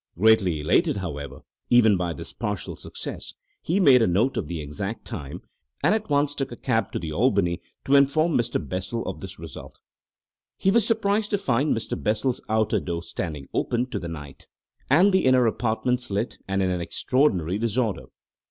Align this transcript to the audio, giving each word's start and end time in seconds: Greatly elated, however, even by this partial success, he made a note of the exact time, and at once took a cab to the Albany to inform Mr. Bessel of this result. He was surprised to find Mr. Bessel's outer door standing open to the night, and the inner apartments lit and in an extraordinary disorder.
Greatly 0.17 0.59
elated, 0.61 0.97
however, 0.97 1.41
even 1.69 1.95
by 1.95 2.11
this 2.11 2.33
partial 2.33 2.75
success, 2.75 3.35
he 3.61 3.79
made 3.79 4.01
a 4.01 4.07
note 4.07 4.35
of 4.35 4.47
the 4.47 4.59
exact 4.59 5.05
time, 5.05 5.43
and 5.83 5.93
at 5.93 6.09
once 6.09 6.33
took 6.33 6.51
a 6.51 6.55
cab 6.55 6.91
to 6.91 6.97
the 6.97 7.11
Albany 7.13 7.61
to 7.85 7.95
inform 7.95 8.35
Mr. 8.35 8.59
Bessel 8.67 9.05
of 9.07 9.19
this 9.19 9.37
result. 9.37 9.77
He 10.57 10.71
was 10.71 10.87
surprised 10.87 11.29
to 11.29 11.37
find 11.37 11.75
Mr. 11.77 12.01
Bessel's 12.01 12.41
outer 12.49 12.79
door 12.79 13.03
standing 13.03 13.47
open 13.53 13.91
to 13.91 13.99
the 13.99 14.07
night, 14.07 14.47
and 14.89 15.11
the 15.11 15.23
inner 15.23 15.45
apartments 15.45 16.09
lit 16.09 16.39
and 16.47 16.63
in 16.63 16.71
an 16.71 16.81
extraordinary 16.81 17.59
disorder. 17.59 18.05